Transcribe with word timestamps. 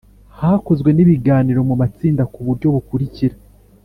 Hakozwe 0.39 0.89
n 0.93 0.99
ibiganiro 1.03 1.59
mu 1.69 1.75
matsinda 1.81 2.23
ku 2.33 2.39
buryo 2.47 2.67
bukurikira 2.75 3.35